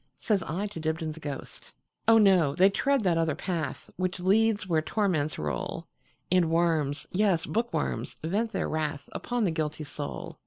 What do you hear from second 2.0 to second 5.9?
no! they tread that other path, Which leads where torments roll,